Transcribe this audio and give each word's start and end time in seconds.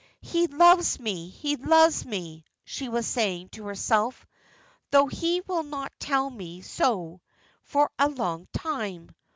"He 0.23 0.47
loves 0.47 0.99
me, 0.99 1.29
he 1.29 1.57
loves 1.57 2.07
me," 2.07 2.43
she 2.65 2.89
was 2.89 3.05
saying 3.05 3.49
to 3.49 3.65
herself, 3.67 4.25
"though 4.89 5.05
he 5.05 5.41
will 5.41 5.61
not 5.61 5.93
tell 5.99 6.27
me 6.31 6.61
so 6.61 7.21
for 7.61 7.91
a 7.99 8.09
long 8.09 8.47
time. 8.51 9.11